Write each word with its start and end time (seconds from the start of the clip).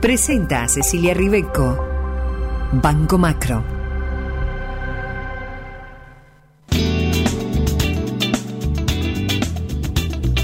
Presenta 0.00 0.62
a 0.62 0.68
Cecilia 0.68 1.14
Ribeco. 1.14 1.84
Banco 2.82 3.16
Macro. 3.16 3.64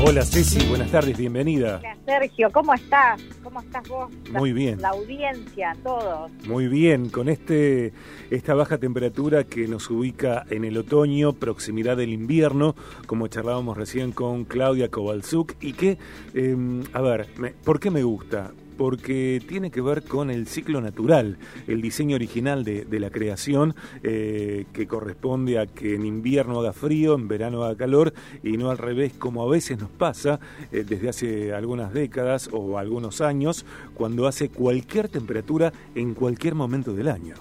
Hola 0.04 0.22
Ceci, 0.24 0.66
buenas 0.68 0.90
tardes, 0.90 1.16
bienvenida. 1.16 1.78
Hola 1.80 1.96
Sergio, 2.06 2.50
¿cómo 2.50 2.72
estás? 2.72 3.20
¿Cómo 3.42 3.60
estás 3.60 3.86
vos? 3.88 4.10
Muy 4.32 4.52
bien. 4.52 4.80
La 4.80 4.88
audiencia, 4.88 5.76
todos. 5.84 6.32
Muy 6.46 6.66
bien, 6.66 7.10
con 7.10 7.28
este 7.28 7.92
esta 8.30 8.54
baja 8.54 8.78
temperatura 8.78 9.44
que 9.44 9.68
nos 9.68 9.90
ubica 9.90 10.46
en 10.48 10.64
el 10.64 10.78
otoño, 10.78 11.34
proximidad 11.34 11.98
del 11.98 12.10
invierno, 12.10 12.74
como 13.06 13.28
charlábamos 13.28 13.76
recién 13.76 14.12
con 14.12 14.44
Claudia 14.44 14.88
Kovalzuk, 14.90 15.54
y 15.60 15.74
que, 15.74 15.98
eh, 16.34 16.56
a 16.94 17.00
ver, 17.02 17.28
me, 17.36 17.50
¿por 17.50 17.78
qué 17.78 17.90
me 17.90 18.02
gusta? 18.02 18.50
Porque 18.82 19.40
tiene 19.46 19.70
que 19.70 19.80
ver 19.80 20.02
con 20.02 20.28
el 20.28 20.48
ciclo 20.48 20.80
natural, 20.80 21.38
el 21.68 21.80
diseño 21.80 22.16
original 22.16 22.64
de, 22.64 22.84
de 22.84 22.98
la 22.98 23.10
creación 23.10 23.76
eh, 24.02 24.64
que 24.72 24.88
corresponde 24.88 25.60
a 25.60 25.66
que 25.68 25.94
en 25.94 26.04
invierno 26.04 26.58
haga 26.58 26.72
frío, 26.72 27.14
en 27.14 27.28
verano 27.28 27.62
haga 27.62 27.76
calor 27.76 28.12
y 28.42 28.56
no 28.56 28.70
al 28.70 28.78
revés 28.78 29.12
como 29.12 29.44
a 29.44 29.48
veces 29.48 29.78
nos 29.78 29.88
pasa 29.88 30.40
eh, 30.72 30.82
desde 30.82 31.08
hace 31.08 31.54
algunas 31.54 31.92
décadas 31.92 32.50
o 32.52 32.76
algunos 32.76 33.20
años 33.20 33.64
cuando 33.94 34.26
hace 34.26 34.48
cualquier 34.48 35.08
temperatura 35.08 35.72
en 35.94 36.14
cualquier 36.14 36.56
momento 36.56 36.92
del 36.92 37.06
año. 37.06 37.36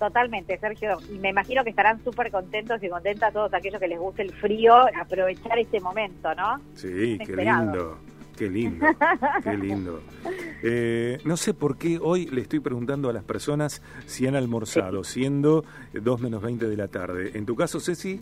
Totalmente, 0.00 0.58
Sergio. 0.58 0.98
Y 1.14 1.18
me 1.20 1.28
imagino 1.28 1.62
que 1.62 1.70
estarán 1.70 2.02
súper 2.02 2.32
contentos 2.32 2.82
y 2.82 2.88
contentas 2.88 3.32
todos 3.32 3.54
aquellos 3.54 3.78
que 3.78 3.86
les 3.86 4.00
guste 4.00 4.22
el 4.22 4.32
frío, 4.32 4.74
aprovechar 5.00 5.60
este 5.60 5.78
momento, 5.78 6.34
¿no? 6.34 6.60
Sí, 6.74 7.18
qué 7.24 7.36
lindo. 7.36 7.98
Qué 8.36 8.50
lindo, 8.50 8.86
qué 9.44 9.56
lindo. 9.56 10.02
Eh, 10.62 11.18
no 11.24 11.36
sé 11.36 11.54
por 11.54 11.78
qué 11.78 11.98
hoy 12.02 12.26
le 12.26 12.40
estoy 12.40 12.60
preguntando 12.60 13.08
a 13.08 13.12
las 13.12 13.22
personas 13.22 13.82
si 14.06 14.26
han 14.26 14.34
almorzado, 14.34 15.04
siendo 15.04 15.64
2 15.92 16.20
menos 16.20 16.42
20 16.42 16.66
de 16.66 16.76
la 16.76 16.88
tarde. 16.88 17.30
¿En 17.34 17.46
tu 17.46 17.54
caso, 17.54 17.78
Ceci? 17.78 18.20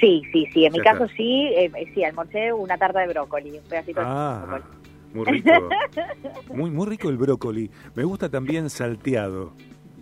Sí, 0.00 0.22
sí, 0.32 0.46
sí. 0.52 0.64
En 0.64 0.72
mi 0.72 0.80
caso 0.80 1.06
sí, 1.16 1.48
eh, 1.54 1.70
sí, 1.94 2.04
almorcé 2.04 2.52
una 2.52 2.78
tarta 2.78 3.00
de 3.00 3.08
brócoli, 3.08 3.58
un 3.58 3.64
pedacito 3.64 4.00
ah, 4.02 4.40
de 4.40 4.46
brócoli. 4.46 4.84
Muy 5.14 5.24
rico. 5.26 5.68
muy, 6.54 6.70
muy 6.70 6.86
rico 6.86 7.08
el 7.10 7.16
brócoli. 7.16 7.70
Me 7.94 8.04
gusta 8.04 8.28
también 8.28 8.70
salteado. 8.70 9.52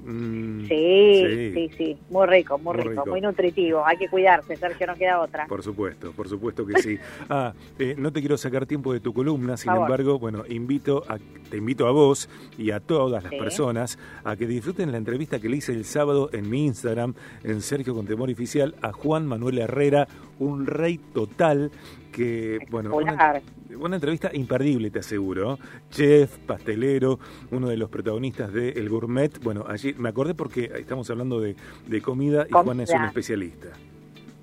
Mm, 0.05 0.67
sí, 0.67 1.53
sí, 1.55 1.71
sí, 1.77 1.99
muy 2.11 2.27
rico, 2.27 2.59
muy, 2.59 2.77
rico, 2.77 3.07
muy 3.07 3.21
nutritivo. 3.21 3.87
Hay 3.87 3.97
que 3.97 4.09
cuidarse, 4.09 4.57
Sergio, 4.57 4.87
no 4.87 4.95
queda 4.95 5.21
otra. 5.21 5.47
Por 5.47 5.63
supuesto, 5.63 6.13
por 6.13 6.29
supuesto 6.29 6.67
que 6.67 6.83
sí. 6.83 6.99
Ah, 7.29 7.55
eh, 7.79 7.95
no 7.97 8.13
te 8.13 8.21
quiero 8.21 8.37
sacar 8.37 8.67
tiempo 8.67 8.93
de 8.93 9.01
tu 9.01 9.15
columna, 9.15 9.57
sin 9.57 9.73
embargo, 9.73 10.19
bueno, 10.19 10.45
invito 10.49 11.05
a, 11.09 11.19
te 11.51 11.57
invito 11.57 11.87
a 11.87 11.93
vos 11.93 12.29
y 12.59 12.73
a 12.73 12.81
todas 12.81 13.23
las 13.23 13.33
personas 13.33 13.99
a 14.25 14.37
que 14.37 14.47
disfruten 14.47 14.91
la 14.91 14.99
entrevista 14.99 15.39
que 15.41 15.49
le 15.49 15.59
hice 15.59 15.73
el 15.73 15.85
sábado 15.85 16.31
en 16.33 16.51
mi 16.51 16.67
Instagram, 16.67 17.15
en 17.45 17.61
Sergio 17.61 17.95
Contemor 17.95 18.31
Oficial, 18.31 18.75
a 18.83 18.93
Juan 18.93 19.27
Manuel 19.27 19.59
Herrera, 19.59 20.09
un 20.39 20.67
rey 20.67 20.99
total 20.99 21.71
que, 22.13 22.61
bueno, 22.71 22.95
una, 22.95 23.97
entrevista 23.97 24.31
imperdible, 24.33 24.91
te 24.91 25.01
aseguro. 25.01 25.59
Chef, 25.91 26.39
pastelero, 26.47 27.19
uno 27.51 27.69
de 27.69 27.77
los 27.77 27.91
protagonistas 27.91 28.53
de 28.53 28.71
El 28.71 28.89
Gourmet. 28.89 29.43
Bueno, 29.43 29.65
allí 29.67 29.95
me 29.99 30.11
acordé 30.11 30.35
porque 30.35 30.71
estamos 30.79 31.11
hablando 31.11 31.41
de, 31.41 31.57
comida 32.03 32.47
y 32.49 32.53
Juan 32.53 32.81
es 32.81 32.91
un 32.91 33.05
especialista. 33.05 33.69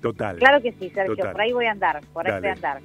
Total. 0.02 0.36
Claro 0.38 0.62
que 0.62 0.72
sí, 0.72 0.90
Sergio, 0.90 1.30
por 1.30 1.40
ahí 1.40 1.52
voy 1.52 1.66
a 1.66 1.72
andar, 1.72 2.00
por 2.12 2.26
ahí 2.26 2.40
voy 2.40 2.48
a 2.48 2.52
andar. 2.52 2.80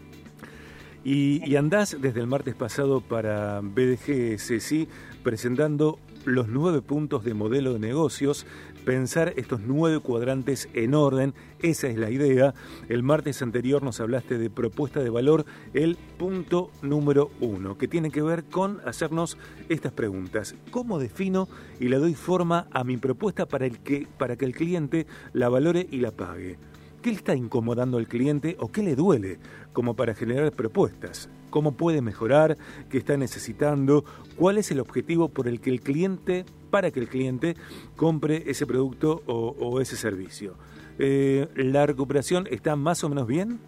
Y, 1.06 1.42
y, 1.50 1.56
andás 1.56 1.96
desde 2.02 2.20
el 2.20 2.28
martes 2.28 2.56
pasado 2.56 3.00
para 3.00 3.62
BDG 3.62 4.38
CSI 4.38 4.90
presentando 5.24 6.00
los 6.26 6.48
nueve 6.48 6.82
puntos 6.82 7.24
de 7.24 7.36
modelo 7.36 7.74
de 7.74 7.80
negocios 7.80 8.46
pensar 8.86 9.34
estos 9.36 9.62
nueve 9.62 10.00
cuadrantes 10.00 10.70
en 10.74 10.94
orden, 10.94 11.34
esa 11.62 11.88
es 11.88 11.98
la 11.98 12.12
idea. 12.12 12.54
El 12.88 13.04
martes 13.04 13.42
anterior 13.42 13.84
nos 13.84 14.00
hablaste 14.00 14.38
de 14.38 14.50
propuesta 14.50 15.02
de 15.02 15.10
valor, 15.10 15.46
el 15.74 15.98
punto 16.18 16.70
número 16.84 17.32
uno, 17.42 17.78
que 17.78 17.88
tiene 17.88 18.12
que 18.12 18.22
ver 18.22 18.46
con 18.46 18.80
hacernos 18.86 19.38
estas 19.68 19.92
preguntas. 19.92 20.56
¿Cómo 20.72 21.00
defino 21.00 21.50
y 21.80 21.88
le 21.90 21.98
doy 21.98 22.14
forma 22.14 22.68
a 22.72 22.84
mi 22.84 22.98
propuesta 22.98 23.48
para, 23.48 23.70
que, 23.70 24.08
para 24.18 24.38
que 24.38 24.46
el 24.46 24.56
cliente 24.56 25.08
la 25.34 25.50
valore 25.50 25.88
y 25.92 25.98
la 25.98 26.12
pague? 26.12 26.58
¿Qué 27.06 27.12
está 27.12 27.36
incomodando 27.36 28.00
al 28.00 28.08
cliente 28.08 28.58
o 28.60 28.72
qué 28.72 28.82
le 28.82 28.96
duele 28.96 29.38
como 29.74 29.96
para 29.96 30.16
generar 30.16 30.52
propuestas? 30.54 31.30
¿Cómo 31.52 31.74
puede 31.74 32.02
mejorar? 32.02 32.58
¿Qué 32.90 32.98
está 32.98 33.16
necesitando? 33.16 34.04
¿Cuál 34.36 34.58
es 34.58 34.72
el 34.72 34.80
objetivo 34.80 35.30
por 35.30 35.48
el 35.48 35.62
que 35.62 35.70
el 35.70 35.82
cliente 35.82 36.46
para 36.72 36.90
que 36.90 37.00
el 37.00 37.08
cliente 37.08 37.56
compre 37.96 38.50
ese 38.50 38.66
producto 38.66 39.22
o, 39.28 39.80
ese 39.82 39.98
servicio. 39.98 40.56
Eh, 40.98 41.48
¿La 41.56 41.86
recuperación 41.86 42.48
está 42.50 42.76
más 42.76 43.04
o 43.04 43.10
menos 43.10 43.28
bien? 43.28 43.60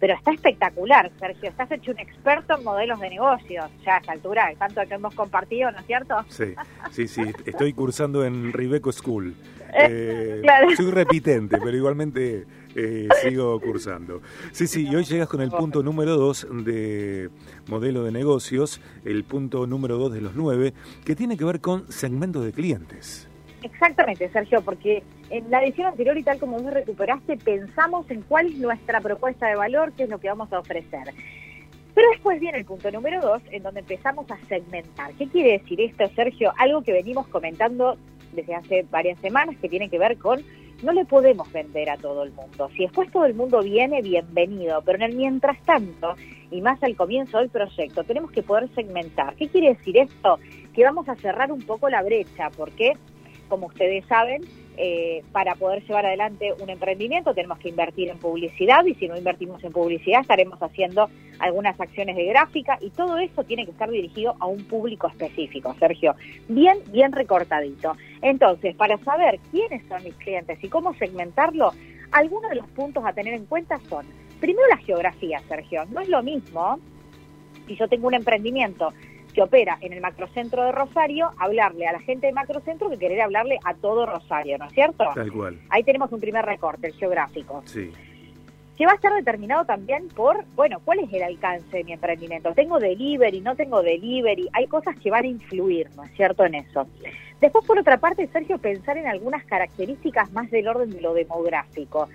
Pero 0.00 0.14
está 0.14 0.32
espectacular, 0.32 1.10
Sergio. 1.20 1.50
Estás 1.50 1.70
hecho 1.70 1.92
un 1.92 1.98
experto 1.98 2.56
en 2.56 2.64
modelos 2.64 2.98
de 3.00 3.10
negocios, 3.10 3.66
ya 3.84 3.96
a 3.96 3.98
esta 3.98 4.12
altura, 4.12 4.50
tanto 4.58 4.80
que 4.88 4.94
hemos 4.94 5.14
compartido, 5.14 5.70
¿no 5.70 5.78
es 5.78 5.86
cierto? 5.86 6.16
Sí, 6.28 6.54
sí, 6.90 7.06
sí. 7.06 7.22
Estoy 7.44 7.74
cursando 7.74 8.24
en 8.24 8.52
Ribeco 8.52 8.90
School. 8.90 9.34
Eh, 9.72 10.40
claro. 10.42 10.66
Soy 10.74 10.90
repitente, 10.90 11.56
pero 11.62 11.76
igualmente 11.76 12.44
eh, 12.74 13.08
sigo 13.22 13.60
cursando. 13.60 14.20
Sí, 14.50 14.66
sí, 14.66 14.84
y 14.84 14.96
hoy 14.96 15.04
llegas 15.04 15.28
con 15.28 15.40
el 15.40 15.52
punto 15.52 15.84
número 15.84 16.16
dos 16.16 16.44
de 16.50 17.30
modelo 17.68 18.02
de 18.02 18.10
negocios, 18.10 18.80
el 19.04 19.22
punto 19.22 19.68
número 19.68 19.96
dos 19.96 20.12
de 20.12 20.22
los 20.22 20.34
nueve, 20.34 20.74
que 21.04 21.14
tiene 21.14 21.36
que 21.36 21.44
ver 21.44 21.60
con 21.60 21.90
segmentos 21.92 22.44
de 22.44 22.52
clientes. 22.52 23.29
Exactamente, 23.62 24.28
Sergio, 24.30 24.62
porque 24.62 25.02
en 25.28 25.50
la 25.50 25.62
edición 25.62 25.88
anterior 25.88 26.16
y 26.16 26.22
tal 26.22 26.38
como 26.38 26.58
vos 26.58 26.72
recuperaste, 26.72 27.36
pensamos 27.36 28.10
en 28.10 28.22
cuál 28.22 28.46
es 28.46 28.58
nuestra 28.58 29.00
propuesta 29.00 29.46
de 29.48 29.56
valor, 29.56 29.92
qué 29.92 30.04
es 30.04 30.08
lo 30.08 30.18
que 30.18 30.28
vamos 30.28 30.52
a 30.52 30.60
ofrecer. 30.60 31.12
Pero 31.94 32.08
después 32.10 32.40
viene 32.40 32.58
el 32.58 32.64
punto 32.64 32.90
número 32.90 33.20
dos, 33.20 33.42
en 33.50 33.62
donde 33.62 33.80
empezamos 33.80 34.30
a 34.30 34.38
segmentar. 34.48 35.12
¿Qué 35.14 35.28
quiere 35.28 35.58
decir 35.58 35.80
esto, 35.80 36.06
Sergio? 36.14 36.52
Algo 36.56 36.82
que 36.82 36.92
venimos 36.92 37.26
comentando 37.28 37.98
desde 38.32 38.54
hace 38.54 38.86
varias 38.90 39.18
semanas, 39.20 39.56
que 39.60 39.68
tiene 39.68 39.90
que 39.90 39.98
ver 39.98 40.16
con 40.16 40.42
no 40.82 40.92
le 40.92 41.04
podemos 41.04 41.50
vender 41.52 41.90
a 41.90 41.98
todo 41.98 42.22
el 42.22 42.32
mundo. 42.32 42.70
Si 42.74 42.84
después 42.84 43.10
todo 43.10 43.26
el 43.26 43.34
mundo 43.34 43.60
viene, 43.62 44.00
bienvenido, 44.00 44.80
pero 44.82 44.96
en 44.96 45.02
el 45.02 45.16
mientras 45.16 45.60
tanto, 45.64 46.14
y 46.50 46.62
más 46.62 46.82
al 46.82 46.96
comienzo 46.96 47.38
del 47.38 47.50
proyecto, 47.50 48.02
tenemos 48.04 48.30
que 48.30 48.42
poder 48.42 48.68
segmentar. 48.74 49.34
¿Qué 49.34 49.48
quiere 49.48 49.74
decir 49.74 49.98
esto? 49.98 50.38
Que 50.72 50.84
vamos 50.84 51.08
a 51.08 51.16
cerrar 51.16 51.52
un 51.52 51.60
poco 51.62 51.90
la 51.90 52.02
brecha, 52.02 52.48
porque 52.56 52.94
como 53.50 53.66
ustedes 53.66 54.06
saben, 54.06 54.42
eh, 54.78 55.22
para 55.32 55.56
poder 55.56 55.82
llevar 55.84 56.06
adelante 56.06 56.54
un 56.58 56.70
emprendimiento 56.70 57.34
tenemos 57.34 57.58
que 57.58 57.68
invertir 57.68 58.08
en 58.08 58.16
publicidad 58.16 58.82
y 58.86 58.94
si 58.94 59.08
no 59.08 59.16
invertimos 59.18 59.62
en 59.62 59.72
publicidad 59.72 60.22
estaremos 60.22 60.58
haciendo 60.62 61.10
algunas 61.38 61.78
acciones 61.78 62.16
de 62.16 62.24
gráfica 62.24 62.78
y 62.80 62.88
todo 62.88 63.18
eso 63.18 63.44
tiene 63.44 63.66
que 63.66 63.72
estar 63.72 63.90
dirigido 63.90 64.36
a 64.40 64.46
un 64.46 64.64
público 64.64 65.08
específico, 65.08 65.74
Sergio. 65.78 66.14
Bien, 66.48 66.78
bien 66.90 67.12
recortadito. 67.12 67.94
Entonces, 68.22 68.74
para 68.74 68.96
saber 68.98 69.38
quiénes 69.50 69.86
son 69.86 70.02
mis 70.02 70.14
clientes 70.14 70.58
y 70.62 70.68
cómo 70.68 70.94
segmentarlo, 70.94 71.72
algunos 72.12 72.48
de 72.48 72.56
los 72.56 72.68
puntos 72.68 73.04
a 73.04 73.12
tener 73.12 73.34
en 73.34 73.44
cuenta 73.44 73.78
son, 73.88 74.06
primero 74.40 74.66
la 74.68 74.78
geografía, 74.78 75.40
Sergio. 75.48 75.84
No 75.90 76.00
es 76.00 76.08
lo 76.08 76.22
mismo 76.22 76.78
si 77.66 77.76
yo 77.76 77.86
tengo 77.86 78.06
un 78.06 78.14
emprendimiento 78.14 78.92
que 79.32 79.42
opera 79.42 79.78
en 79.80 79.92
el 79.92 80.00
macrocentro 80.00 80.64
de 80.64 80.72
Rosario, 80.72 81.30
hablarle 81.38 81.86
a 81.86 81.92
la 81.92 82.00
gente 82.00 82.26
de 82.26 82.32
macrocentro 82.32 82.90
que 82.90 82.98
querer 82.98 83.20
hablarle 83.20 83.58
a 83.64 83.74
todo 83.74 84.06
Rosario, 84.06 84.58
¿no 84.58 84.66
es 84.66 84.72
cierto? 84.72 85.04
Tal 85.14 85.32
cual. 85.32 85.58
Ahí 85.68 85.82
tenemos 85.82 86.12
un 86.12 86.20
primer 86.20 86.44
recorte, 86.44 86.88
el 86.88 86.94
geográfico. 86.94 87.62
Sí. 87.66 87.90
Que 88.76 88.86
va 88.86 88.92
a 88.92 88.94
estar 88.94 89.12
determinado 89.12 89.64
también 89.66 90.08
por, 90.08 90.44
bueno, 90.54 90.80
cuál 90.84 91.00
es 91.00 91.12
el 91.12 91.22
alcance 91.22 91.76
de 91.76 91.84
mi 91.84 91.92
emprendimiento. 91.92 92.52
¿Tengo 92.54 92.78
delivery? 92.78 93.40
¿No 93.40 93.54
tengo 93.54 93.82
delivery? 93.82 94.48
Hay 94.54 94.66
cosas 94.68 94.98
que 94.98 95.10
van 95.10 95.24
a 95.24 95.28
influir, 95.28 95.90
¿no 95.96 96.04
es 96.04 96.12
cierto?, 96.12 96.44
en 96.46 96.54
eso. 96.54 96.86
Después, 97.40 97.64
por 97.66 97.78
otra 97.78 97.98
parte, 97.98 98.26
Sergio, 98.28 98.58
pensar 98.58 98.96
en 98.98 99.06
algunas 99.06 99.44
características 99.44 100.32
más 100.32 100.50
del 100.50 100.68
orden 100.68 100.90
de 100.90 101.00
lo 101.00 101.14
demográfico. 101.14 102.08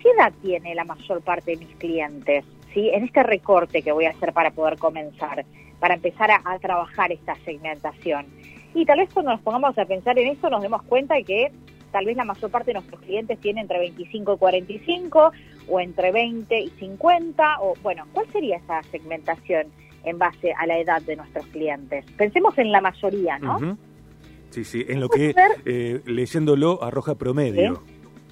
¿Qué 0.00 0.10
edad 0.10 0.32
tiene 0.42 0.74
la 0.74 0.84
mayor 0.84 1.20
parte 1.22 1.52
de 1.52 1.56
mis 1.58 1.76
clientes? 1.76 2.44
¿Sí? 2.72 2.90
En 2.92 3.04
este 3.04 3.22
recorte 3.22 3.82
que 3.82 3.92
voy 3.92 4.04
a 4.04 4.10
hacer 4.10 4.32
para 4.32 4.50
poder 4.50 4.78
comenzar 4.78 5.44
para 5.80 5.94
empezar 5.94 6.30
a, 6.30 6.58
trabajar 6.58 7.12
esta 7.12 7.34
segmentación. 7.44 8.26
Y 8.74 8.84
tal 8.84 8.98
vez 8.98 9.12
cuando 9.12 9.32
nos 9.32 9.40
pongamos 9.40 9.76
a 9.78 9.84
pensar 9.84 10.18
en 10.18 10.28
esto 10.28 10.50
nos 10.50 10.62
demos 10.62 10.82
cuenta 10.82 11.14
de 11.14 11.24
que 11.24 11.52
tal 11.90 12.04
vez 12.04 12.16
la 12.16 12.24
mayor 12.24 12.50
parte 12.50 12.70
de 12.70 12.74
nuestros 12.74 13.00
clientes 13.00 13.38
tiene 13.40 13.62
entre 13.62 13.78
25 13.78 14.34
y 14.34 14.38
45 14.38 15.32
o 15.68 15.80
entre 15.80 16.12
20 16.12 16.60
y 16.60 16.68
50 16.70 17.60
o 17.60 17.74
bueno, 17.82 18.06
¿cuál 18.12 18.30
sería 18.32 18.56
esa 18.56 18.82
segmentación 18.84 19.68
en 20.04 20.18
base 20.18 20.52
a 20.52 20.66
la 20.66 20.78
edad 20.78 21.00
de 21.02 21.16
nuestros 21.16 21.46
clientes? 21.46 22.04
Pensemos 22.16 22.56
en 22.58 22.72
la 22.72 22.80
mayoría, 22.80 23.38
¿no? 23.38 23.78
Sí, 24.50 24.64
sí, 24.64 24.84
en 24.88 25.00
lo 25.00 25.08
que 25.08 25.34
eh, 25.64 26.00
leyéndolo 26.06 26.82
arroja 26.82 27.14
promedio. 27.14 27.82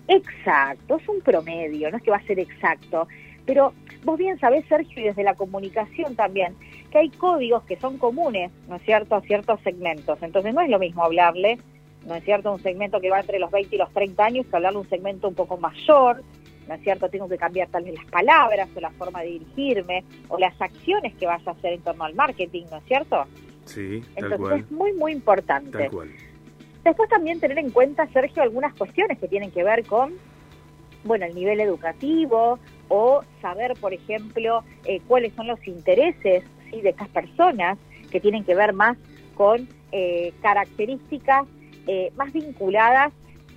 Exacto, 0.09 0.97
es 0.97 1.09
un 1.09 1.21
promedio, 1.21 1.91
no 1.91 1.97
es 1.97 2.03
que 2.03 2.11
va 2.11 2.19
a 2.19 2.23
ser 2.23 2.39
exacto 2.39 3.09
Pero 3.47 3.73
vos 4.05 4.19
bien 4.19 4.39
sabés, 4.39 4.67
Sergio, 4.67 5.01
y 5.01 5.07
desde 5.07 5.23
la 5.23 5.35
comunicación 5.35 6.17
también, 6.17 6.55
que 6.91 6.99
hay 6.99 7.11
códigos 7.11 7.63
que 7.65 7.77
son 7.77 7.99
comunes, 7.99 8.51
¿no 8.69 8.77
es 8.77 8.83
cierto?, 8.83 9.15
a 9.15 9.21
ciertos 9.23 9.61
segmentos. 9.63 10.19
Entonces 10.23 10.53
no 10.53 10.61
es 10.61 10.69
lo 10.69 10.79
mismo 10.79 11.05
hablarle, 11.05 11.59
¿no 12.07 12.15
es 12.15 12.25
cierto?, 12.25 12.53
un 12.53 12.61
segmento 12.61 13.01
que 13.01 13.11
va 13.11 13.21
entre 13.21 13.39
los 13.39 13.51
20 13.51 13.75
y 13.75 13.79
los 13.79 13.93
30 13.93 14.25
años 14.25 14.47
que 14.47 14.57
hablarle 14.57 14.81
un 14.81 14.89
segmento 14.89 15.29
un 15.29 15.35
poco 15.35 15.57
mayor, 15.57 16.23
¿no 16.69 16.75
es 16.75 16.83
cierto? 16.83 17.09
Tengo 17.09 17.29
que 17.29 17.39
cambiar 17.39 17.69
tal 17.69 17.85
vez 17.85 17.95
las 17.95 18.07
palabras 18.07 18.69
o 18.75 18.81
la 18.81 18.91
forma 18.91 19.23
de 19.23 19.29
dirigirme 19.29 20.05
o 20.29 20.39
las 20.39 20.61
acciones 20.61 21.15
que 21.15 21.27
vas 21.27 21.47
a 21.47 21.53
hacer 21.53 21.75
en 21.75 21.81
torno 21.81 22.05
al 22.05 22.15
marketing, 22.15 22.65
¿no 22.71 22.79
es 22.79 22.85
cierto? 22.85 23.25
Sí, 23.65 24.03
tal 24.15 24.25
Entonces 24.25 24.39
cual. 24.39 24.61
es 24.61 24.71
muy, 24.71 24.93
muy 24.95 25.13
importante. 25.13 25.79
Tal 25.79 25.91
cual. 25.91 26.11
Después 26.85 27.09
también 27.09 27.41
tener 27.41 27.59
en 27.59 27.71
cuenta, 27.71 28.07
Sergio, 28.13 28.43
algunas 28.43 28.75
cuestiones 28.75 29.19
que 29.19 29.27
tienen 29.27 29.51
que 29.51 29.65
ver 29.65 29.85
con, 29.85 30.15
bueno, 31.05 31.25
el 31.27 31.35
nivel 31.35 31.61
educativo 31.61 32.61
o 32.89 33.23
saber, 33.41 33.75
por 33.81 33.93
ejemplo, 33.93 34.63
eh, 34.85 35.01
cuáles 35.07 35.35
son 35.35 35.47
los 35.47 35.65
intereses 35.67 36.45
¿sí? 36.71 36.81
de 36.81 36.91
estas 36.91 37.09
personas 37.09 37.79
que 38.11 38.21
tienen 38.21 38.45
que 38.45 38.55
ver 38.55 38.73
más 38.73 38.97
con 39.35 39.69
eh, 39.93 40.33
características 40.41 41.47
eh, 41.87 42.13
más 42.17 42.33
vinculadas, 42.33 43.13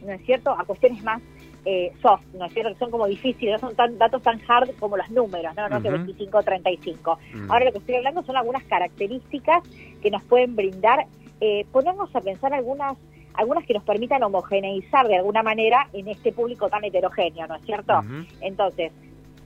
¿no 0.06 0.12
es 0.14 0.26
cierto?, 0.26 0.52
a 0.52 0.64
cuestiones 0.66 1.04
más 1.04 1.22
eh, 1.66 1.92
soft, 2.02 2.24
¿no 2.34 2.46
es 2.46 2.54
cierto?, 2.54 2.74
que 2.74 2.80
son 2.80 2.92
como 2.92 3.08
difíciles, 3.08 3.54
no 3.54 3.70
son 3.70 3.76
tan, 3.76 3.98
datos 3.98 4.22
tan 4.22 4.40
hard 4.48 4.70
como 4.80 4.98
los 4.98 5.10
números, 5.10 5.56
¿no? 5.56 5.68
No 5.68 5.82
que 5.82 5.90
Ujú. 5.90 5.98
25 5.98 6.38
o 6.38 6.44
35. 6.44 7.20
Mm. 7.34 7.52
Ahora 7.52 7.66
lo 7.66 7.72
que 7.72 7.78
estoy 7.80 7.96
hablando 7.96 8.24
son 8.24 8.38
algunas 8.38 8.64
características 8.64 9.64
que 10.02 10.12
nos 10.12 10.24
pueden 10.24 10.56
brindar, 10.56 11.06
eh, 11.42 11.66
ponernos 11.72 12.16
a 12.16 12.22
pensar 12.22 12.54
algunas 12.54 12.98
algunas 13.36 13.66
que 13.66 13.74
nos 13.74 13.84
permitan 13.84 14.22
homogeneizar 14.24 15.08
de 15.08 15.16
alguna 15.16 15.42
manera 15.44 15.88
en 15.94 16.10
este 16.10 16.34
público 16.34 16.68
tan 16.68 16.84
heterogéneo, 16.84 17.48
¿no 17.48 17.56
es 17.56 17.62
cierto? 17.66 18.04
Entonces, 18.42 18.92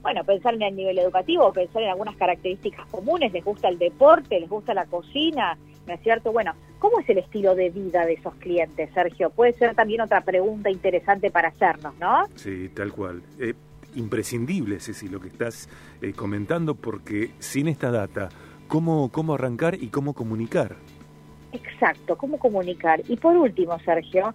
bueno, 0.04 0.22
pensar 0.22 0.52
en 0.52 0.60
el 0.60 0.76
nivel 0.76 0.98
educativo, 0.98 1.50
pensar 1.50 1.82
en 1.82 1.88
algunas 1.88 2.14
características 2.16 2.86
comunes, 2.88 3.32
les 3.32 3.42
gusta 3.42 3.68
el 3.68 3.78
deporte, 3.78 4.38
les 4.38 4.50
gusta 4.50 4.74
la 4.74 4.84
cocina, 4.84 5.56
¿no 5.86 5.94
es 5.94 6.00
cierto? 6.02 6.30
Bueno, 6.30 6.52
¿cómo 6.78 7.00
es 7.00 7.08
el 7.08 7.16
estilo 7.16 7.54
de 7.54 7.70
vida 7.70 8.04
de 8.04 8.12
esos 8.12 8.34
clientes, 8.34 8.90
Sergio? 8.92 9.30
Puede 9.30 9.54
ser 9.54 9.74
también 9.74 10.02
otra 10.02 10.20
pregunta 10.20 10.70
interesante 10.70 11.30
para 11.30 11.48
hacernos, 11.48 11.94
¿no? 11.98 12.26
Sí, 12.34 12.68
tal 12.74 12.92
cual. 12.92 13.22
Eh, 13.40 13.54
imprescindible, 13.94 14.78
Ceci, 14.78 15.08
lo 15.08 15.20
que 15.20 15.28
estás 15.28 15.70
eh, 16.02 16.12
comentando, 16.12 16.74
porque 16.74 17.30
sin 17.38 17.66
esta 17.66 17.90
data, 17.90 18.28
¿cómo, 18.68 19.10
¿cómo 19.10 19.32
arrancar 19.32 19.74
y 19.74 19.88
cómo 19.88 20.12
comunicar? 20.12 20.76
Exacto, 21.52 22.18
cómo 22.18 22.38
comunicar. 22.38 23.00
Y 23.08 23.16
por 23.16 23.38
último, 23.38 23.78
Sergio, 23.78 24.34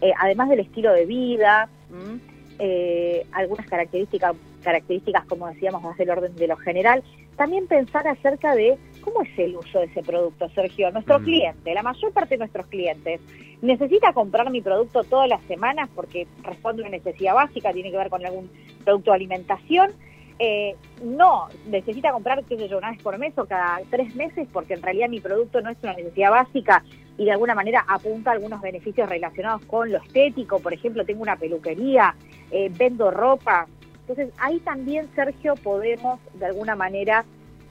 eh, 0.00 0.10
además 0.18 0.48
del 0.48 0.58
estilo 0.58 0.92
de 0.92 1.06
vida, 1.06 1.68
¿m? 1.92 2.33
Eh, 2.58 3.26
algunas 3.32 3.66
características, 3.66 4.34
características, 4.62 5.24
como 5.26 5.48
decíamos, 5.48 5.82
más 5.82 5.96
del 5.98 6.10
orden 6.10 6.34
de 6.36 6.48
lo 6.48 6.56
general, 6.56 7.02
también 7.36 7.66
pensar 7.66 8.06
acerca 8.06 8.54
de 8.54 8.76
cómo 9.00 9.22
es 9.22 9.38
el 9.38 9.56
uso 9.56 9.80
de 9.80 9.86
ese 9.86 10.02
producto, 10.02 10.48
Sergio. 10.50 10.90
Nuestro 10.92 11.18
Mm. 11.18 11.24
cliente, 11.24 11.74
la 11.74 11.82
mayor 11.82 12.12
parte 12.12 12.34
de 12.34 12.38
nuestros 12.38 12.66
clientes, 12.66 13.20
necesita 13.60 14.12
comprar 14.12 14.50
mi 14.50 14.60
producto 14.60 15.02
todas 15.04 15.28
las 15.28 15.42
semanas 15.44 15.88
porque 15.94 16.26
responde 16.42 16.82
a 16.82 16.86
una 16.88 16.96
necesidad 16.96 17.34
básica, 17.34 17.72
tiene 17.72 17.90
que 17.90 17.96
ver 17.96 18.08
con 18.10 18.24
algún 18.24 18.50
producto 18.84 19.10
de 19.10 19.16
alimentación. 19.16 19.92
Eh, 20.38 20.74
no, 21.02 21.46
necesita 21.66 22.12
comprar, 22.12 22.42
qué 22.44 22.56
sé 22.56 22.68
yo, 22.68 22.78
una 22.78 22.90
vez 22.90 23.00
por 23.02 23.16
mes 23.18 23.36
o 23.38 23.44
cada 23.46 23.80
tres 23.90 24.14
meses, 24.16 24.48
porque 24.52 24.74
en 24.74 24.82
realidad 24.82 25.08
mi 25.08 25.20
producto 25.20 25.60
no 25.60 25.70
es 25.70 25.78
una 25.82 25.94
necesidad 25.94 26.30
básica 26.30 26.82
y 27.16 27.24
de 27.24 27.32
alguna 27.32 27.54
manera 27.54 27.84
apunta 27.86 28.32
algunos 28.32 28.60
beneficios 28.60 29.08
relacionados 29.08 29.64
con 29.66 29.90
lo 29.90 29.98
estético. 29.98 30.58
Por 30.58 30.72
ejemplo, 30.72 31.04
tengo 31.04 31.22
una 31.22 31.36
peluquería, 31.36 32.14
eh, 32.50 32.70
vendo 32.76 33.10
ropa. 33.10 33.66
Entonces, 34.00 34.32
ahí 34.38 34.58
también, 34.60 35.08
Sergio, 35.14 35.54
podemos 35.54 36.20
de 36.34 36.46
alguna 36.46 36.74
manera 36.74 37.24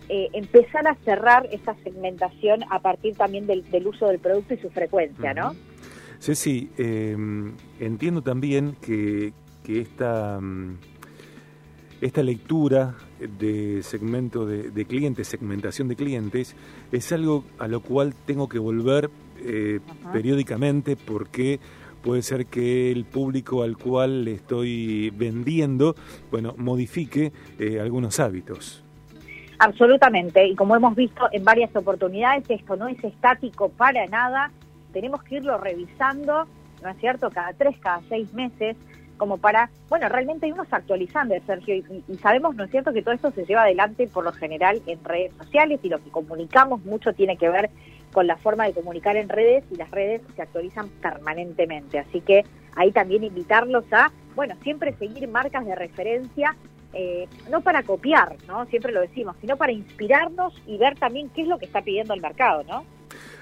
eh, 0.10 0.30
empezar 0.34 0.88
a 0.88 0.96
cerrar 1.04 1.48
esta 1.52 1.76
segmentación 1.84 2.64
a 2.70 2.80
partir 2.80 3.16
también 3.16 3.46
del, 3.46 3.64
uso 3.86 4.08
del 4.08 4.20
producto 4.20 4.54
y 4.54 4.58
su 4.58 4.70
frecuencia, 4.70 5.34
¿no? 5.34 5.52
Ujú. 5.52 5.58
Ceci, 6.20 6.72
eh, 6.78 7.18
entiendo 7.80 8.22
también 8.22 8.78
que, 8.82 9.34
que 9.62 9.82
esta, 9.82 10.40
mm, 10.40 10.78
esta 12.00 12.24
lectura 12.24 12.96
de 13.20 13.84
segmento 13.84 14.46
de 14.46 14.86
clientes, 14.86 15.28
segmentación 15.28 15.90
de 15.90 15.98
clientes, 15.98 16.56
es 16.94 17.12
algo 17.12 17.44
a 17.60 17.68
lo 17.68 17.82
cual 17.82 18.14
tengo 18.26 18.48
que 18.48 18.60
volver 18.60 19.10
eh, 19.46 19.80
periódicamente 20.12 20.96
porque 20.96 21.60
puede 22.04 22.22
ser 22.22 22.46
que 22.46 22.92
el 22.92 23.06
público 23.06 23.64
al 23.64 23.78
cual 23.78 24.26
le 24.26 24.34
estoy 24.34 25.12
vendiendo, 25.16 25.96
bueno, 26.30 26.54
modifique 26.58 27.32
eh, 27.58 27.80
algunos 27.80 28.20
hábitos. 28.20 28.84
Absolutamente, 29.60 30.46
y 30.48 30.56
como 30.56 30.76
hemos 30.76 30.96
visto 30.96 31.30
en 31.32 31.44
varias 31.44 31.74
oportunidades, 31.76 32.44
esto 32.50 32.76
no 32.76 32.88
es 32.90 33.02
estático 33.04 33.70
para 33.70 34.06
nada, 34.08 34.52
tenemos 34.92 35.24
que 35.24 35.36
irlo 35.36 35.58
revisando, 35.58 36.46
¿no 36.82 36.90
es 36.90 36.98
cierto?, 37.00 37.30
cada 37.30 37.54
tres, 37.54 37.78
cada 37.80 38.02
seis 38.10 38.34
meses, 38.34 38.76
como 39.16 39.38
para, 39.38 39.70
bueno, 39.90 40.10
realmente 40.10 40.48
irnos 40.48 40.68
actualizando, 40.72 41.36
Sergio, 41.46 41.76
y, 41.76 42.04
y 42.10 42.16
sabemos, 42.16 42.56
¿no 42.56 42.66
es 42.66 42.72
cierto?, 42.72 42.92
que 42.92 43.02
todo 43.02 43.14
esto 43.14 43.32
se 43.32 43.46
lleva 43.46 43.62
adelante 43.62 44.08
por 44.08 44.26
lo 44.26 44.34
general 44.34 44.82
en 44.88 45.02
redes 45.06 45.32
sociales 45.38 45.80
y 45.84 45.90
lo 45.90 46.04
que 46.04 46.10
comunicamos 46.10 46.84
mucho 46.84 47.14
tiene 47.14 47.38
que 47.38 47.48
ver 47.48 47.70
con 48.14 48.28
la 48.28 48.38
forma 48.38 48.66
de 48.66 48.74
comunicar 48.74 49.18
en 49.18 49.28
redes 49.28 49.66
y 49.72 49.76
las 49.76 49.92
redes 49.92 50.22
se 50.36 50.42
actualizan 50.42 50.88
permanentemente, 51.02 52.00
así 52.00 52.22
que 52.22 52.46
ahí 52.76 52.92
también 52.92 53.24
invitarlos 53.24 53.84
a, 53.92 54.12
bueno, 54.36 54.56
siempre 54.64 54.94
seguir 54.94 55.28
marcas 55.28 55.66
de 55.66 55.76
referencia 55.76 56.56
eh, 56.94 57.28
no 57.50 57.62
para 57.62 57.82
copiar, 57.82 58.36
¿no? 58.48 58.68
Siempre 58.68 58.92
lo 58.92 59.02
decimos, 59.02 59.36
sino 59.42 59.58
para 59.58 59.72
inspirarnos 59.72 60.54
y 60.68 60.78
ver 60.78 60.96
también 60.96 61.30
qué 61.30 61.42
es 61.42 61.48
lo 61.48 61.58
que 61.58 61.66
está 61.66 61.82
pidiendo 61.82 62.14
el 62.14 62.22
mercado, 62.22 62.64
¿no? 62.64 62.86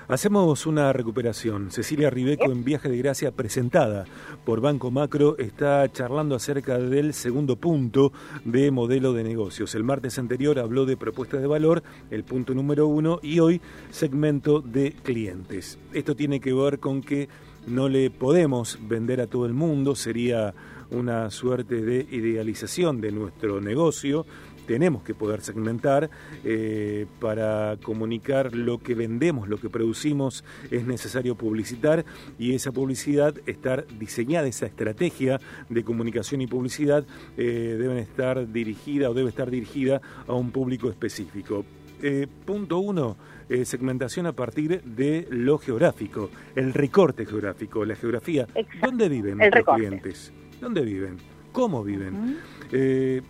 Hacemos 0.08 0.66
una 0.66 0.92
recuperación. 0.92 1.72
Cecilia 1.72 2.10
Ribeco 2.10 2.52
en 2.52 2.64
Viaje 2.64 2.90
de 2.90 2.98
Gracia, 2.98 3.32
presentada 3.32 4.06
por 4.44 4.60
Banco 4.60 4.92
Macro, 4.92 5.38
está 5.38 5.90
charlando 5.92 6.36
acerca 6.36 6.80
del 6.80 7.14
segundo 7.14 7.56
punto 7.56 8.12
de 8.44 8.72
modelo 8.72 9.14
de 9.14 9.24
negocios. 9.24 9.74
El 9.76 9.84
martes 9.84 10.18
anterior 10.18 10.60
habló 10.60 10.86
de 10.86 10.98
propuesta 10.98 11.38
de 11.38 11.48
valor, 11.48 11.84
el 12.10 12.24
punto 12.24 12.54
número 12.54 12.88
uno, 12.88 13.20
y 13.22 13.40
hoy 13.40 13.62
segmento 13.92 14.60
de 14.60 14.92
clientes. 14.92 15.78
Esto 15.94 16.16
tiene 16.16 16.40
que 16.40 16.54
ver 16.54 16.80
con 16.80 17.02
que 17.02 17.30
no 17.68 17.88
le 17.88 18.10
podemos 18.10 18.80
vender 18.82 19.22
a 19.22 19.28
todo 19.28 19.46
el 19.46 19.54
mundo, 19.54 19.96
sería 19.96 20.54
una 20.90 21.30
suerte 21.30 21.82
de 21.82 22.06
idealización 22.12 23.00
de 23.00 23.12
nuestro 23.12 23.62
negocio. 23.62 24.26
Tenemos 24.72 25.04
que 25.04 25.14
poder 25.14 25.42
segmentar 25.42 26.10
eh, 26.46 27.06
para 27.20 27.76
comunicar 27.84 28.56
lo 28.56 28.78
que 28.78 28.96
vendemos, 28.96 29.50
lo 29.50 29.58
que 29.58 29.70
producimos, 29.70 30.46
es 30.72 30.86
necesario 30.88 31.36
publicitar 31.36 32.06
y 32.40 32.56
esa 32.56 32.72
publicidad 32.72 33.36
estar 33.48 33.86
diseñada, 34.00 34.48
esa 34.48 34.68
estrategia 34.68 35.42
de 35.68 35.84
comunicación 35.84 36.40
y 36.40 36.48
publicidad 36.48 37.04
eh, 37.36 37.76
deben 37.78 37.98
estar 37.98 38.50
dirigida 38.50 39.10
o 39.10 39.14
debe 39.14 39.28
estar 39.28 39.52
dirigida 39.52 40.02
a 40.26 40.36
un 40.36 40.52
público 40.52 40.90
específico. 40.90 41.66
Eh, 42.02 42.28
punto 42.46 42.80
uno, 42.80 43.18
eh, 43.50 43.66
segmentación 43.66 44.26
a 44.26 44.32
partir 44.32 44.82
de 44.84 45.28
lo 45.32 45.58
geográfico, 45.58 46.30
el 46.56 46.74
recorte 46.74 47.26
geográfico, 47.26 47.84
la 47.84 47.96
geografía. 47.98 48.48
Exacto, 48.56 48.88
¿Dónde 48.88 49.10
viven 49.10 49.38
nuestros 49.38 49.76
clientes? 49.76 50.34
¿Dónde 50.62 50.86
viven? 50.86 51.18
¿Cómo 51.52 51.84
viven? 51.84 52.38
Eh, 52.72 53.22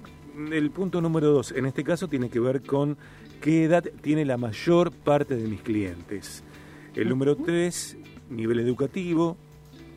el 0.52 0.72
punto 0.72 1.02
número 1.02 1.32
dos, 1.32 1.52
en 1.52 1.66
este 1.66 1.84
caso, 1.84 2.08
tiene 2.08 2.30
que 2.30 2.40
ver 2.40 2.62
con 2.62 2.98
qué 3.42 3.66
edad 3.66 3.84
tiene 4.02 4.26
la 4.26 4.38
mayor 4.38 4.92
parte 4.92 5.36
de 5.36 5.48
mis 5.48 5.62
clientes. 5.62 6.44
El 6.96 7.10
número 7.10 7.36
tres, 7.36 7.98
nivel 8.30 8.60
educativo, 8.60 9.38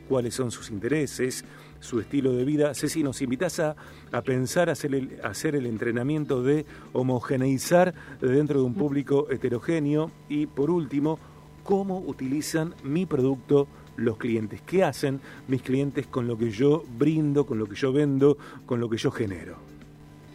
cuáles 0.08 0.34
son 0.34 0.50
sus 0.50 0.70
intereses, 0.70 1.44
su 1.80 2.00
estilo 2.00 2.32
de 2.32 2.44
vida. 2.44 2.74
Ceci, 2.74 3.02
nos 3.02 3.20
invitas 3.20 3.60
a, 3.60 3.76
a 4.12 4.22
pensar, 4.22 4.68
a 4.68 4.72
hacer, 4.72 4.94
el, 4.94 5.18
a 5.22 5.28
hacer 5.28 5.54
el 5.54 5.66
entrenamiento 5.66 6.42
de 6.42 6.64
homogeneizar 6.92 7.94
dentro 8.20 8.60
de 8.60 8.66
un 8.66 8.74
público 8.74 9.28
heterogéneo 9.30 10.10
y, 10.28 10.46
por 10.46 10.70
último, 10.70 11.18
cómo 11.62 11.98
utilizan 12.00 12.74
mi 12.82 13.06
producto 13.06 13.66
los 13.96 14.16
clientes, 14.16 14.60
qué 14.62 14.82
hacen 14.82 15.20
mis 15.46 15.62
clientes 15.62 16.06
con 16.06 16.26
lo 16.26 16.36
que 16.36 16.50
yo 16.50 16.82
brindo, 16.98 17.46
con 17.46 17.58
lo 17.58 17.66
que 17.66 17.76
yo 17.76 17.92
vendo, 17.92 18.36
con 18.66 18.80
lo 18.80 18.88
que 18.88 18.96
yo 18.96 19.10
genero. 19.10 19.73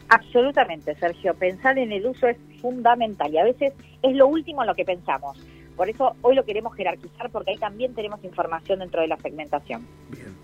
Absolutamente, 0.10 0.96
Sergio. 0.96 1.36
Pensar 1.36 1.78
en 1.78 1.92
el 1.92 2.06
uso 2.06 2.28
es 2.28 2.38
fundamental 2.62 3.32
y 3.32 3.38
a 3.38 3.44
veces 3.44 3.74
es 4.02 4.16
lo 4.16 4.28
último 4.28 4.62
en 4.62 4.68
lo 4.68 4.76
que 4.76 4.86
pensamos. 4.86 5.38
Por 5.76 5.88
eso 5.88 6.16
hoy 6.22 6.36
lo 6.36 6.44
queremos 6.44 6.76
jerarquizar 6.76 7.30
porque 7.30 7.52
ahí 7.52 7.58
también 7.58 7.94
tenemos 7.94 8.24
información 8.24 8.80
dentro 8.80 9.02
de 9.02 9.08
la 9.08 9.18
segmentación. 9.18 9.88
Bien. 10.10 10.36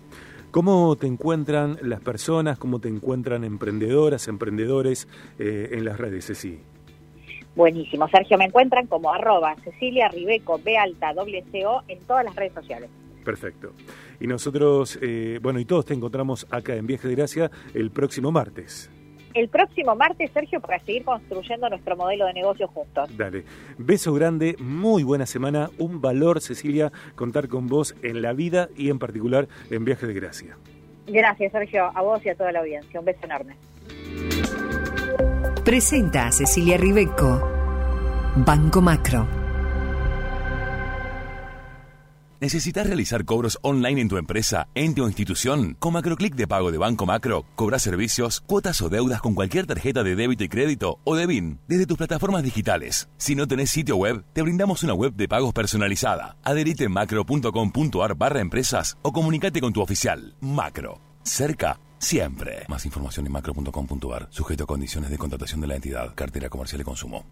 ¿Cómo 0.50 0.96
te 0.96 1.06
encuentran 1.06 1.76
las 1.82 2.00
personas, 2.00 2.58
cómo 2.58 2.78
te 2.80 2.88
encuentran 2.88 3.44
emprendedoras, 3.44 4.28
emprendedores 4.28 5.06
eh, 5.38 5.70
en 5.72 5.84
las 5.84 5.98
redes, 5.98 6.26
Ceci? 6.26 6.60
Buenísimo, 7.54 8.08
Sergio. 8.08 8.38
Me 8.38 8.46
encuentran 8.46 8.86
como 8.86 9.12
arroba 9.12 9.56
Cecilia 9.64 10.08
Ribeco, 10.08 10.60
B 10.64 10.78
alta, 10.78 11.12
doble 11.12 11.44
CO 11.52 11.82
en 11.88 11.98
todas 12.00 12.24
las 12.24 12.34
redes 12.34 12.54
sociales. 12.54 12.88
Perfecto. 13.24 13.72
Y 14.20 14.26
nosotros, 14.28 14.98
eh, 15.02 15.40
bueno, 15.42 15.58
y 15.58 15.64
todos 15.64 15.84
te 15.84 15.92
encontramos 15.92 16.46
acá 16.50 16.76
en 16.76 16.86
Viaje 16.86 17.08
de 17.08 17.16
Gracia 17.16 17.50
el 17.74 17.90
próximo 17.90 18.30
martes. 18.30 18.90
El 19.36 19.48
próximo 19.48 19.94
martes, 19.94 20.30
Sergio, 20.32 20.60
para 20.60 20.78
seguir 20.80 21.04
construyendo 21.04 21.68
nuestro 21.68 21.96
modelo 21.96 22.26
de 22.26 22.32
negocio 22.32 22.66
juntos. 22.68 23.14
Dale. 23.16 23.44
Beso 23.76 24.14
grande, 24.14 24.56
muy 24.58 25.02
buena 25.02 25.26
semana. 25.26 25.70
Un 25.78 26.00
valor, 26.00 26.40
Cecilia, 26.40 26.90
contar 27.14 27.48
con 27.48 27.66
vos 27.66 27.94
en 28.02 28.22
la 28.22 28.32
vida 28.32 28.68
y 28.76 28.88
en 28.88 28.98
particular 28.98 29.46
en 29.70 29.84
Viaje 29.84 30.06
de 30.06 30.14
Gracia. 30.14 30.56
Gracias, 31.06 31.52
Sergio, 31.52 31.90
a 31.94 32.02
vos 32.02 32.24
y 32.24 32.30
a 32.30 32.34
toda 32.34 32.50
la 32.50 32.60
audiencia. 32.60 32.98
Un 32.98 33.06
beso 33.06 33.20
enorme. 33.24 33.56
Presenta 35.64 36.28
a 36.28 36.32
Cecilia 36.32 36.78
Ribeco, 36.78 37.42
Banco 38.36 38.80
Macro. 38.80 39.45
¿Necesitas 42.40 42.86
realizar 42.86 43.24
cobros 43.24 43.58
online 43.62 44.00
en 44.00 44.08
tu 44.08 44.18
empresa, 44.18 44.68
ente 44.74 45.00
o 45.00 45.06
institución? 45.06 45.74
Con 45.78 45.94
MacroClick 45.94 46.34
de 46.34 46.46
pago 46.46 46.70
de 46.70 46.78
Banco 46.78 47.06
Macro, 47.06 47.46
cobras 47.54 47.82
servicios, 47.82 48.42
cuotas 48.42 48.82
o 48.82 48.90
deudas 48.90 49.22
con 49.22 49.34
cualquier 49.34 49.66
tarjeta 49.66 50.02
de 50.02 50.14
débito 50.14 50.44
y 50.44 50.48
crédito 50.48 50.98
o 51.04 51.16
de 51.16 51.26
BIN 51.26 51.60
desde 51.66 51.86
tus 51.86 51.96
plataformas 51.96 52.42
digitales. 52.42 53.08
Si 53.16 53.34
no 53.34 53.46
tenés 53.46 53.70
sitio 53.70 53.96
web, 53.96 54.22
te 54.32 54.42
brindamos 54.42 54.82
una 54.82 54.92
web 54.92 55.14
de 55.14 55.28
pagos 55.28 55.54
personalizada. 55.54 56.36
Adherite 56.42 56.84
en 56.84 56.92
macro.com.ar 56.92 58.14
barra 58.16 58.40
empresas 58.40 58.98
o 59.02 59.12
comunicate 59.12 59.60
con 59.60 59.72
tu 59.72 59.80
oficial. 59.80 60.34
Macro. 60.40 61.00
Cerca 61.22 61.80
siempre. 61.98 62.64
Más 62.68 62.84
información 62.84 63.26
en 63.26 63.32
macro.com.ar, 63.32 64.28
sujeto 64.30 64.64
a 64.64 64.66
condiciones 64.66 65.10
de 65.10 65.18
contratación 65.18 65.60
de 65.60 65.66
la 65.66 65.76
entidad, 65.76 66.14
cartera 66.14 66.48
comercial 66.48 66.80
y 66.82 66.84
consumo. 66.84 67.26